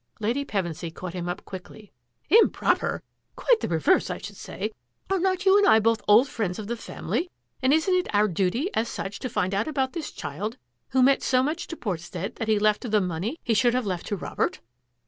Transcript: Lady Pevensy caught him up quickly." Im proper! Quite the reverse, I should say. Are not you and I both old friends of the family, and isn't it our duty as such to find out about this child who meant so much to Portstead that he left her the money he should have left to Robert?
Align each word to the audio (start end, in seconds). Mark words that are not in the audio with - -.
Lady 0.19 0.43
Pevensy 0.43 0.89
caught 0.89 1.13
him 1.13 1.29
up 1.29 1.45
quickly." 1.45 1.91
Im 2.41 2.49
proper! 2.49 3.03
Quite 3.35 3.59
the 3.59 3.67
reverse, 3.67 4.09
I 4.09 4.17
should 4.17 4.35
say. 4.35 4.71
Are 5.11 5.19
not 5.19 5.45
you 5.45 5.55
and 5.59 5.67
I 5.67 5.77
both 5.79 6.01
old 6.07 6.27
friends 6.27 6.57
of 6.57 6.65
the 6.65 6.75
family, 6.75 7.29
and 7.61 7.71
isn't 7.71 7.93
it 7.93 8.07
our 8.11 8.27
duty 8.27 8.71
as 8.73 8.89
such 8.89 9.19
to 9.19 9.29
find 9.29 9.53
out 9.53 9.67
about 9.67 9.93
this 9.93 10.09
child 10.11 10.57
who 10.89 11.03
meant 11.03 11.21
so 11.21 11.43
much 11.43 11.67
to 11.67 11.77
Portstead 11.77 12.37
that 12.37 12.47
he 12.47 12.57
left 12.57 12.81
her 12.83 12.89
the 12.89 12.99
money 12.99 13.37
he 13.43 13.53
should 13.53 13.75
have 13.75 13.85
left 13.85 14.07
to 14.07 14.15
Robert? 14.15 14.59